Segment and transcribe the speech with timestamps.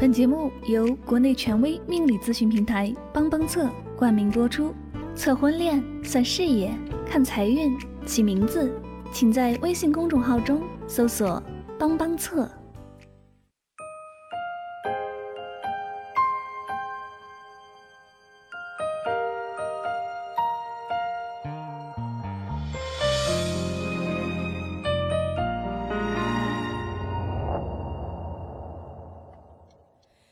[0.00, 4.72] 本节目由国内权威命理咨询平台帮帮测冠名播出。
[5.16, 6.72] 测婚恋、算事业、
[7.04, 7.76] 看财运、
[8.06, 8.72] 起名字，
[9.10, 11.42] 请在微信公众号中搜索
[11.76, 12.48] “帮帮测”。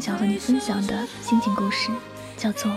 [0.00, 1.90] 想和你分享的心情故事，
[2.36, 2.70] 叫做《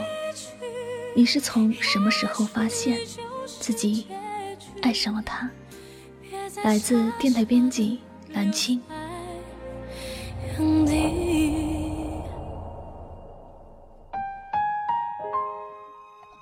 [1.15, 2.97] 你是从什么时候发现
[3.45, 4.07] 自己
[4.81, 5.49] 爱上了他》，
[6.63, 7.99] 来自电台编辑
[8.29, 8.81] 蓝青。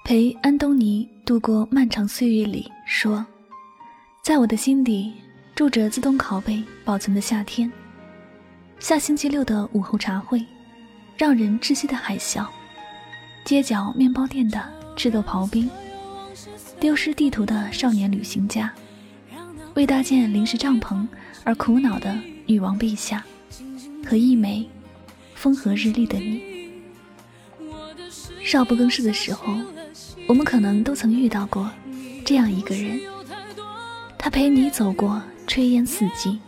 [0.03, 3.23] 陪安东尼度过漫长岁月里，说
[4.23, 5.13] ：“在我的心底
[5.55, 7.71] 住着自动拷贝保存的夏天。
[8.79, 10.43] 下星期六的午后茶会，
[11.19, 12.47] 让人窒息的海啸，
[13.43, 14.57] 街角面包店的
[14.95, 15.69] 赤豆刨冰，
[16.79, 18.71] 丢失地图的少年旅行家，
[19.73, 21.05] 为搭建临时帐篷
[21.43, 23.21] 而苦恼的女王陛下，
[24.07, 24.65] 和一枚
[25.35, 26.41] 风和日丽的你。
[28.41, 29.53] 少不更事的时候。”
[30.25, 31.71] 我们可能都曾遇到过
[32.23, 33.01] 这样一个人，
[34.15, 36.39] 他陪你走过炊烟四季，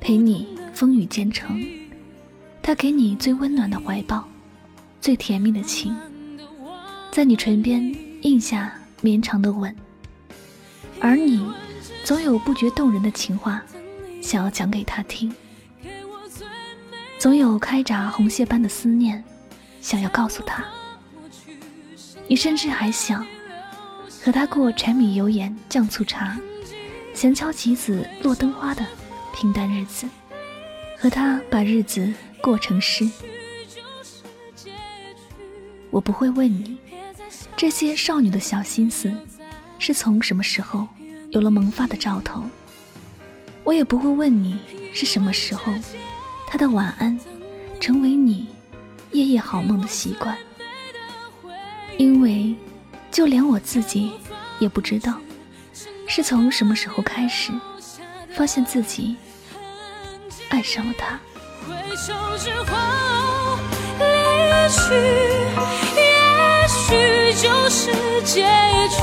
[0.00, 1.64] 陪你风雨兼程，
[2.66, 4.26] 他给你最温暖的怀抱，
[4.98, 5.94] 最甜蜜的情，
[7.12, 9.76] 在你唇边印下绵长的吻，
[10.98, 11.46] 而你
[12.04, 13.62] 总有不觉动人的情话
[14.22, 15.30] 想要讲给他听，
[17.18, 19.22] 总有开闸红蟹般的思念
[19.82, 20.64] 想要告诉他。
[22.26, 23.26] 你甚至还想
[24.24, 26.40] 和他过柴米油盐酱醋茶、
[27.12, 28.82] 闲敲棋子落灯花的
[29.34, 30.08] 平淡日子，
[31.04, 32.10] 和他把日子
[32.40, 33.06] 过成诗。
[35.90, 36.78] 我不会问你
[37.54, 39.14] 这些少女的小心思
[39.78, 40.88] 是从什么时候
[41.28, 42.42] 有了萌发的兆头，
[43.64, 44.58] 我也不会问你
[44.94, 45.74] 是什么时候
[46.46, 47.20] 他的晚安
[47.78, 48.48] 成为你
[49.12, 50.34] 夜夜好梦的习惯。
[51.98, 52.54] 因为，
[53.10, 54.10] 就连我自己
[54.58, 55.20] 也不知道，
[56.06, 57.52] 是从什么时候开始，
[58.34, 59.14] 发现自己
[60.54, 61.18] 爱上了他。
[61.66, 63.58] 回首之后，
[63.98, 64.04] 离
[64.70, 64.94] 去，
[65.96, 66.02] 也
[66.68, 67.90] 许就是
[68.22, 68.46] 结
[68.88, 68.96] 局。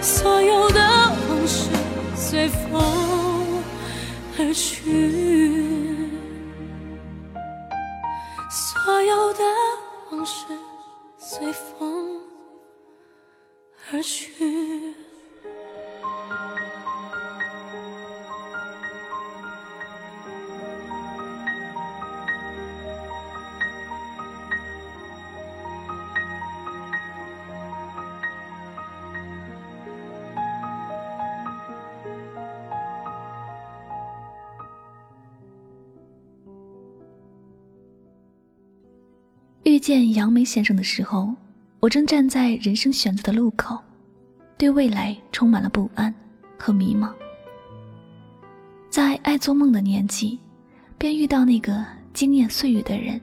[0.00, 0.80] 所有的
[1.28, 1.68] 往事
[2.14, 3.60] 随风
[4.38, 6.08] 而去，
[8.48, 9.42] 所有的
[10.12, 10.44] 往事。
[11.18, 12.20] 随风
[13.90, 14.94] 而去。
[39.64, 41.34] 遇见杨梅先生的时候，
[41.80, 43.78] 我正站在人生选择的路口，
[44.58, 46.14] 对未来充满了不安
[46.58, 47.10] 和迷茫。
[48.90, 50.38] 在爱做梦的年纪，
[50.98, 53.18] 便遇到那个惊艳岁月的人，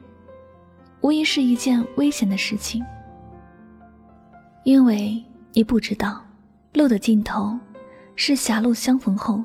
[1.01, 2.83] 无疑是一件危险的事情。
[4.63, 5.24] 因为
[5.54, 6.25] 你不知道，
[6.74, 7.56] 路的尽头，
[8.15, 9.44] 是狭路相逢后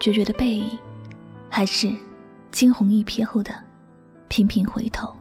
[0.00, 0.78] 决绝的背影，
[1.50, 1.92] 还是
[2.50, 3.54] 惊鸿一瞥后的
[4.28, 5.14] 频频回头。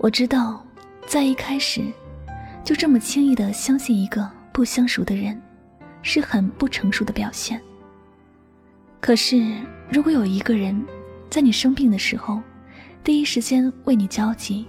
[0.00, 0.64] 我知道，
[1.06, 1.82] 在一开始
[2.62, 5.40] 就这么轻易的相信一个不相熟的人，
[6.02, 7.60] 是很不成熟的表现。
[9.00, 9.44] 可是，
[9.90, 10.80] 如果有一个人
[11.28, 12.40] 在你生病的时候，
[13.02, 14.64] 第一时间为你焦急，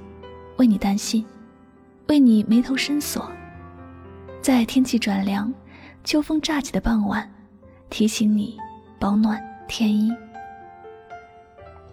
[0.58, 1.24] 为你担心，
[2.08, 3.32] 为你眉头深锁，
[4.42, 5.54] 在天气转凉，
[6.04, 7.32] 秋风乍起的傍晚，
[7.92, 8.58] 提醒你
[9.00, 10.12] 保暖添衣。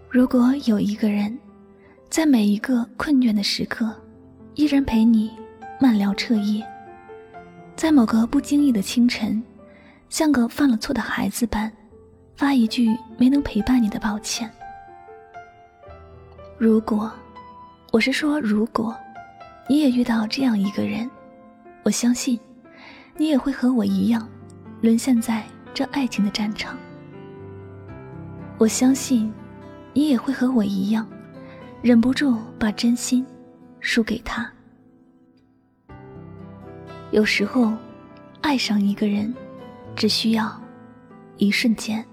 [0.09, 1.39] 如果有一个人，
[2.09, 3.93] 在每一个困倦的时刻，
[4.55, 5.31] 依然陪你
[5.81, 6.65] 慢聊彻夜，
[7.75, 9.43] 在某个不经意的清晨，
[10.09, 11.71] 像个犯了错的孩子般，
[12.37, 12.89] 发一句
[13.19, 14.51] 没能陪伴你的抱歉。
[16.57, 17.13] 如果，
[17.93, 18.97] 我是说，如果
[19.69, 21.11] 你也遇到这样一个人，
[21.83, 22.39] 我相信，
[23.17, 24.27] 你也会和我一样，
[24.81, 25.45] 沦陷在
[25.75, 26.79] 这爱情的战场。
[28.59, 29.31] 我相信，
[29.93, 31.07] 你也会和我一样，
[31.83, 33.25] 忍不住把真心
[33.81, 34.51] 输给他。
[37.13, 37.73] 有时候，
[38.41, 39.33] 爱上一个人，
[39.95, 40.61] 只需要
[41.37, 42.05] 一瞬间，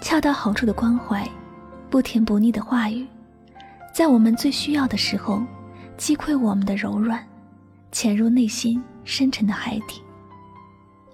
[0.00, 1.26] 恰到好处的关怀。
[1.90, 3.06] 不甜不腻的话语，
[3.92, 5.40] 在我们最需要的时候，
[5.96, 7.24] 击溃我们的柔软，
[7.92, 10.02] 潜入内心深沉的海底，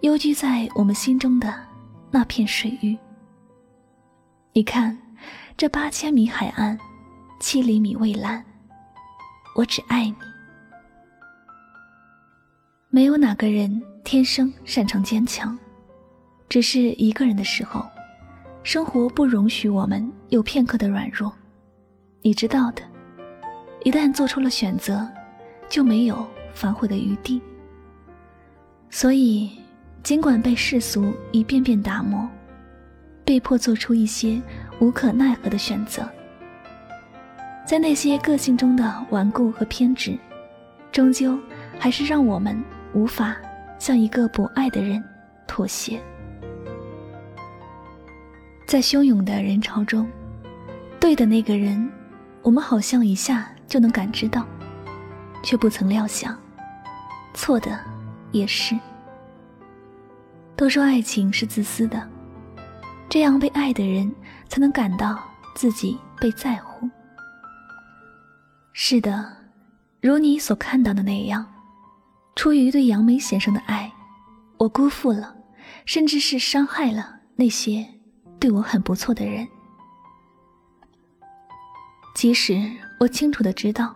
[0.00, 1.54] 幽居在我们心中的
[2.10, 2.96] 那片水域。
[4.54, 4.98] 你看，
[5.54, 6.78] 这八千米海岸，
[7.40, 8.44] 七厘米蔚蓝，
[9.56, 10.14] 我只爱你。
[12.90, 15.58] 没有哪个人天生擅长坚强，
[16.50, 17.84] 只是一个人的时候。
[18.62, 21.32] 生活不容许我们有片刻的软弱，
[22.20, 22.82] 你知道的。
[23.84, 25.08] 一旦做出了选择，
[25.66, 27.40] 就没有反悔的余地。
[28.90, 29.50] 所以，
[30.02, 32.28] 尽管被世俗一遍遍打磨，
[33.24, 34.42] 被迫做出一些
[34.78, 36.06] 无可奈何的选择，
[37.70, 40.18] 在那些个性中的顽固和偏执，
[40.90, 41.38] 终究
[41.78, 42.60] 还是让我们
[42.94, 43.36] 无法
[43.78, 45.00] 向一个不爱的人
[45.46, 46.02] 妥协。
[48.66, 50.10] 在汹涌的人潮中，
[50.98, 51.88] 对的那个人，
[52.42, 54.44] 我们好像一下就能感知到，
[55.40, 56.36] 却不曾料想，
[57.34, 57.78] 错的
[58.32, 58.76] 也是。
[60.56, 62.04] 都说爱情是自私的，
[63.08, 64.12] 这样被爱的人
[64.48, 65.20] 才能感到
[65.54, 66.90] 自己被在乎。
[68.82, 69.30] 是的，
[70.00, 71.46] 如你所看到的那样，
[72.34, 73.92] 出于对杨梅先生的爱，
[74.56, 75.36] 我辜负了，
[75.84, 77.86] 甚至是伤害了那些。
[78.38, 79.46] 对我很不错的人，
[82.14, 82.58] 即使
[82.98, 83.94] 我清楚的知道，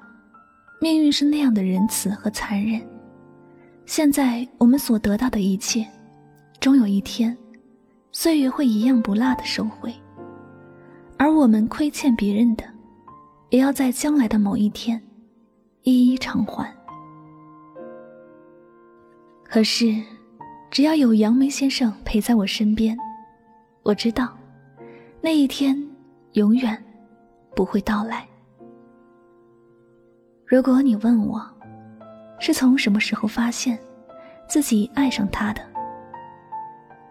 [0.83, 2.87] 命运是那样的仁慈和残忍，
[3.87, 5.89] 现在我们所得到的一切，
[6.61, 7.35] 终有一天，
[8.13, 9.95] 岁月会一样不落的收回，
[11.17, 12.65] 而我们亏欠别人的，
[13.55, 15.01] 也要在将来的某一天，
[15.83, 16.69] 一一偿还。
[19.45, 19.95] 可是，
[20.73, 22.99] 只要有杨梅先生陪在我身边。
[23.85, 24.37] 我知道，
[25.21, 25.81] 那一天
[26.33, 26.77] 永远
[27.55, 28.27] 不会到来。
[30.45, 31.41] 如果你问我，
[32.41, 33.79] 是从什么时候发现
[34.49, 35.63] 自己爱上他的，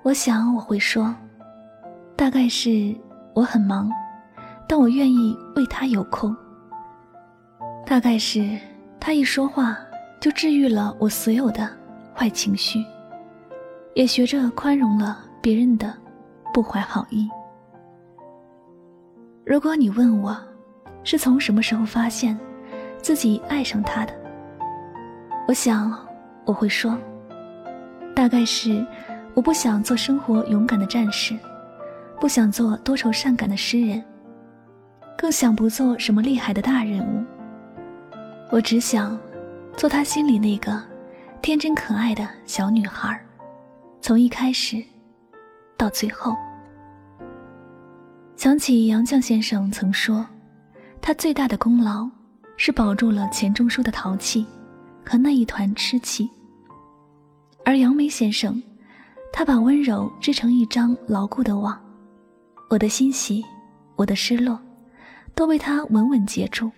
[0.02, 1.16] 我想我会说，
[2.18, 2.94] 大概是
[3.34, 3.90] 我很忙，
[4.68, 6.36] 但我愿意为他有空。
[7.86, 8.58] 大概是
[9.00, 9.78] 他一说话
[10.20, 11.70] 就治愈了我所有的
[12.16, 12.84] 坏情绪，
[13.94, 15.94] 也学着宽容了别人的。
[16.54, 17.28] 不怀好意。
[19.44, 20.38] 如果你问我，
[21.04, 22.38] 是从什么时候发现
[23.02, 24.14] 自己爱上他的，
[25.48, 25.92] 我想
[26.46, 26.96] 我会说，
[28.16, 28.86] 大概是
[29.34, 31.36] 我不想做生活勇敢的战士，
[32.20, 34.04] 不想做多愁善感的诗人，
[35.18, 37.24] 更想不做什么厉害的大人物。
[38.52, 39.20] 我只想
[39.76, 40.82] 做他心里那个
[41.42, 43.20] 天真可爱的小女孩，
[44.02, 44.84] 从一开始。
[45.76, 46.36] 到最后，
[48.38, 50.26] 想起杨绛先生曾说，
[51.02, 52.08] 他最大的功劳
[52.56, 54.46] 是保住了钱钟书的淘气
[55.04, 56.30] 和那一团痴气。
[57.66, 58.62] 而杨梅先生，
[59.34, 61.78] 他把温柔织成一张牢固的网，
[62.70, 63.44] 我的欣喜，
[63.96, 64.58] 我的失落，
[65.36, 66.72] 都被他稳稳截住，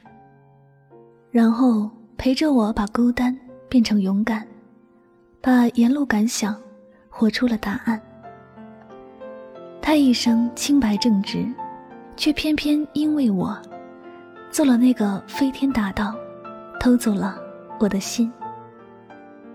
[1.31, 4.47] 然后陪着我把孤单变成勇敢，
[5.41, 6.55] 把沿路感想
[7.09, 8.01] 活出了答案。
[9.81, 11.45] 他一生清白正直，
[12.15, 13.55] 却偏偏因为我，
[14.49, 16.15] 做了那个飞天大盗，
[16.79, 17.37] 偷走了
[17.79, 18.31] 我的心。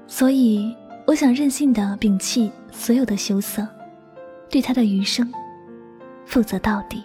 [0.07, 0.77] 所以，
[1.07, 3.67] 我想任性的摒弃所有的羞涩，
[4.49, 5.33] 对他的余生
[6.27, 7.03] 负责到底。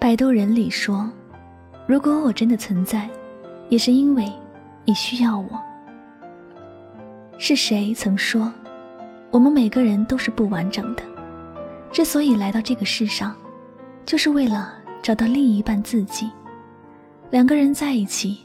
[0.00, 1.06] 摆渡人里说
[1.86, 3.06] ：“如果我真的存在，
[3.68, 4.32] 也是因为
[4.86, 5.60] 你需要我。”
[7.36, 8.50] 是谁曾说？
[9.30, 11.02] 我们每个人都是不完整的，
[11.92, 13.36] 之所以来到这个世上，
[14.06, 16.30] 就是为了找到另一半自己。
[17.30, 18.40] 两个人在一起，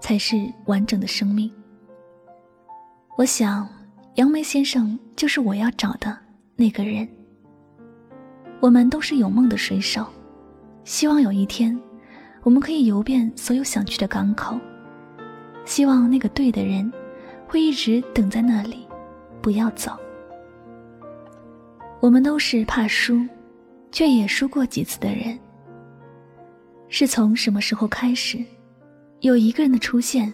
[0.00, 0.36] 才是
[0.66, 1.48] 完整的生命。
[3.16, 3.68] 我想，
[4.16, 6.18] 杨梅先生就是我要找的
[6.56, 7.08] 那个人。
[8.58, 10.04] 我们都是有梦的水手，
[10.88, 11.78] 希望有一天，
[12.42, 14.58] 我们可以游遍所有想去的港口。
[15.66, 16.90] 希望那个对的人，
[17.46, 18.88] 会一直等在那里，
[19.42, 19.92] 不要走。
[22.00, 23.20] 我们都是怕输，
[23.92, 25.38] 却也输过几次的人。
[26.88, 28.42] 是从什么时候开始，
[29.20, 30.32] 有一个人的出现，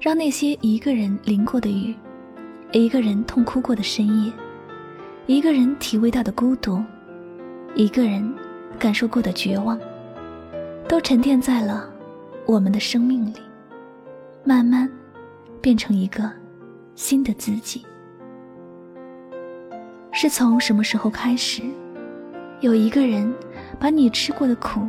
[0.00, 1.94] 让那些一个人淋过的雨，
[2.72, 4.32] 一个人痛哭过的深夜，
[5.26, 6.82] 一个人体味到的孤独。
[7.74, 8.34] 一个人
[8.78, 9.78] 感受过的绝望，
[10.90, 11.88] 都沉淀在了
[12.44, 13.36] 我们的生命里，
[14.42, 14.90] 慢慢
[15.60, 16.28] 变成一个
[16.96, 17.86] 新的自己。
[20.10, 21.62] 是从什么时候开始，
[22.58, 23.32] 有一个人
[23.78, 24.80] 把你吃过的苦、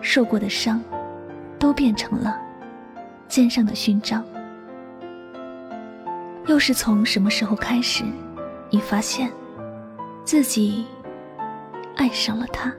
[0.00, 0.80] 受过的伤，
[1.58, 2.40] 都变成了
[3.26, 4.24] 肩上的勋章？
[6.46, 8.04] 又是从什么时候开始，
[8.70, 9.28] 你发现
[10.24, 10.86] 自己？
[11.96, 12.72] 爱上了他。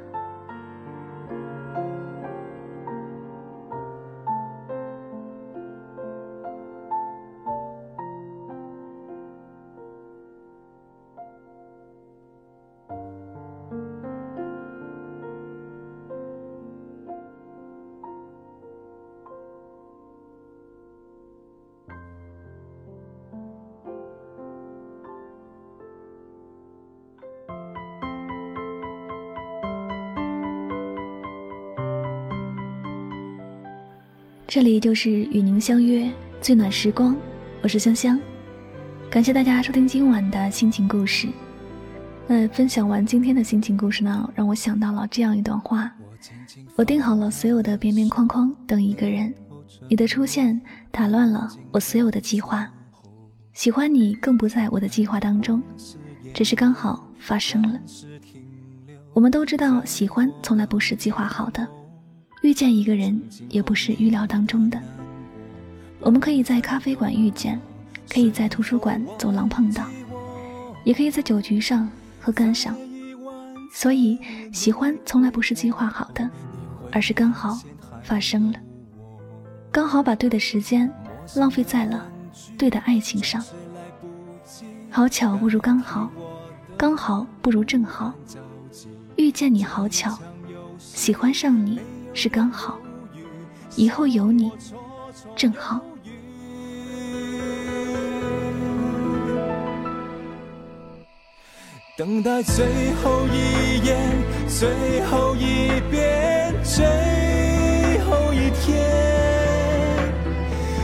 [34.51, 37.15] 这里就是与您相约最暖时光，
[37.61, 38.19] 我是香香，
[39.09, 41.29] 感谢大家收听今晚的心情故事。
[42.27, 45.89] 那分享完今天的心情故事呢，让我想到了这样一段话：
[46.75, 49.33] 我定好了所有的边边框框，等一个人，
[49.87, 50.59] 你的出现
[50.91, 52.69] 打乱了我所有的计划。
[53.53, 55.63] 喜欢你更不在我的计划当中，
[56.33, 57.79] 只是刚好发生了。
[59.13, 61.65] 我们都知道，喜欢从来不是计划好的。
[62.41, 63.19] 遇见一个人
[63.49, 64.79] 也不是预料当中的。
[65.99, 67.59] 我们可以在咖啡馆遇见，
[68.09, 69.85] 可以在图书馆走廊碰到，
[70.83, 71.87] 也可以在酒局上
[72.19, 72.75] 喝干上。
[73.73, 74.19] 所以，
[74.51, 76.29] 喜欢从来不是计划好的，
[76.91, 77.57] 而是刚好
[78.03, 78.59] 发生了，
[79.71, 80.91] 刚好把对的时间
[81.35, 82.05] 浪费在了
[82.57, 83.43] 对的爱情上。
[84.89, 86.11] 好巧不如刚好，
[86.75, 88.13] 刚好不如正好。
[89.15, 90.17] 遇见你好巧，
[90.79, 91.79] 喜欢上你。
[92.13, 92.77] 是刚好，
[93.75, 94.51] 以后有你，
[95.35, 95.79] 正好。
[101.97, 103.97] 等待最后一眼，
[104.47, 108.81] 最后一遍，最后一天，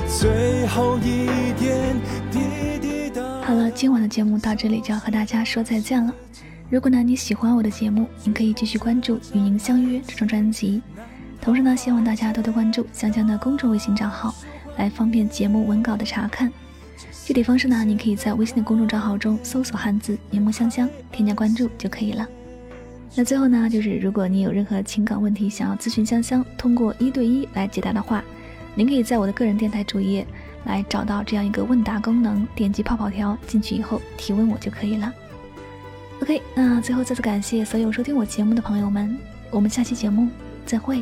[0.07, 1.95] 最后一点
[2.31, 3.21] 滴滴答。
[3.41, 6.13] 好了，今晚的节目到这里就要和大家说再见了。
[6.69, 10.81] 如果呢你喜欢我的节目，您可以继续关注《与您相约》这张专辑。
[11.47, 14.35] 同时呢，希望大家多多关注香香的公众微信账号，
[14.75, 16.51] 来方便节目文稿的查看。
[17.23, 22.27] 具体方式呢，您可以在微信的公众账号中搜索汉字“柠檬香香”，添加关注就可以了。
[23.15, 28.21] 那最后呢，就是如果你有任何情感问题想要咨询香香，通过一对一来解答的话，
[28.75, 30.27] 您可以在我的个人电台主页
[30.65, 35.13] 来找到这样一个问答功能，点击泡泡条进去以后提问我就可以了。
[36.21, 39.17] OK，那最后再次感谢所有收听我节目的朋友们，
[39.49, 40.27] 我们下期节目
[40.65, 41.01] 再会。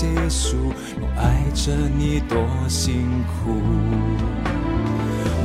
[0.00, 0.56] 结束，
[0.98, 2.38] 我爱着你多
[2.70, 3.52] 辛苦。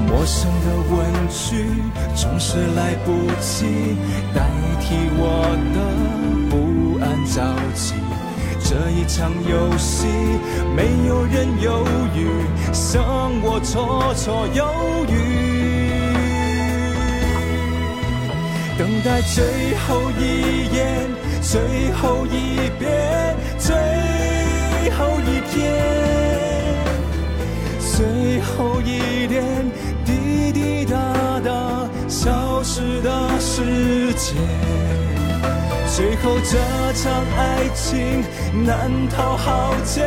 [0.07, 0.95] 陌生的问
[1.27, 1.67] 句
[2.15, 3.97] 总是来不及
[4.33, 4.47] 代
[4.79, 5.43] 替我
[5.75, 5.77] 的
[6.49, 6.55] 不
[7.03, 7.35] 安着
[7.73, 7.95] 急。
[8.63, 10.07] 这一场游戏，
[10.73, 11.85] 没有人犹
[12.15, 12.25] 豫，
[12.71, 13.03] 像
[13.43, 14.63] 我绰绰有
[15.09, 15.13] 余。
[18.77, 21.13] 等待最后一眼。
[21.41, 21.61] 最
[22.01, 23.75] 后一遍，最
[24.91, 25.73] 后一天，
[27.79, 29.43] 最后一点
[30.05, 34.35] 滴滴答答消失的时间，
[35.95, 36.57] 最后这
[36.93, 38.23] 场爱情
[38.65, 40.03] 难逃浩劫，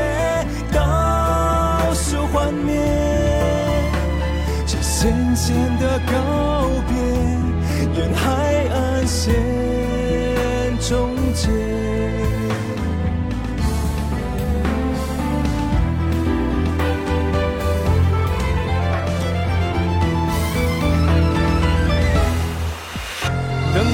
[0.72, 2.76] 倒数幻灭，
[4.66, 6.12] 这渐渐的告
[6.88, 6.96] 别，
[8.00, 8.24] 沿海
[8.72, 9.34] 岸线
[10.80, 11.48] 终结。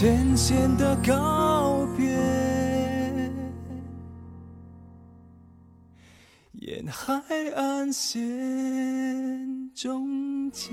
[0.00, 2.16] 浅浅的告别，
[6.52, 7.20] 沿海
[7.54, 10.70] 岸线终结。